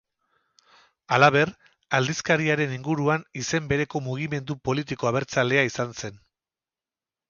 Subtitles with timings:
[1.17, 1.51] Halaber,
[1.99, 6.23] aldizkariaren inguruan izen bereko mugimendu politiko abertzalea izan zen.